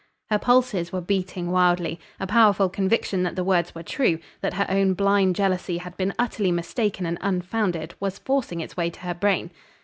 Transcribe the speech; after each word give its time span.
Her 0.31 0.39
pulses 0.39 0.91
were 0.91 0.99
beating 0.99 1.51
wildly. 1.51 1.99
A 2.19 2.25
powerful 2.25 2.69
conviction 2.69 3.21
that 3.21 3.35
the 3.35 3.43
words 3.43 3.75
were 3.75 3.83
true; 3.83 4.17
that 4.41 4.55
her 4.55 4.65
own 4.67 4.95
blind 4.95 5.35
jealousy 5.35 5.77
had 5.77 5.95
been 5.95 6.15
utterly 6.17 6.51
mistaken 6.51 7.05
and 7.05 7.19
unfounded, 7.21 7.93
was 7.99 8.17
forcing 8.17 8.61
its 8.61 8.75
way 8.75 8.89
to 8.89 9.01
her 9.01 9.13
brain. 9.13 9.51